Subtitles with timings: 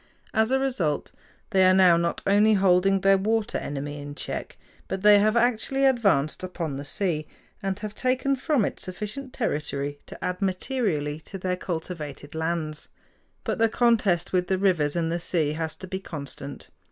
[0.33, 1.11] As a result
[1.51, 5.85] they are now not only holding their water enemy in check, but they have actually
[5.85, 7.27] advanced upon the sea,
[7.61, 12.87] and have taken from it sufficient territory to add materially to their cultivated lands.
[13.43, 16.71] But the contest with the rivers and the sea has to be constant.